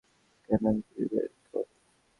কেন, 0.49 0.63
আমি 0.67 0.81
খুঁজে 0.87 1.05
বের 1.11 1.27
করব। 1.51 1.69